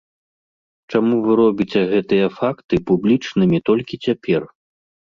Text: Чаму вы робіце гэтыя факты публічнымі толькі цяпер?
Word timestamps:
Чаму 0.91 1.19
вы 1.27 1.31
робіце 1.41 1.81
гэтыя 1.93 2.33
факты 2.41 2.75
публічнымі 2.89 3.57
толькі 3.71 4.05
цяпер? 4.09 4.53